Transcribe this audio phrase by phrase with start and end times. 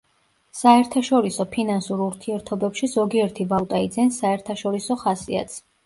[0.59, 5.67] საერთაშორისო ფინანსურ ურთიერთობებში ზოგიერთი ვალუტა იძენს საერთაშორისო ხასიათს.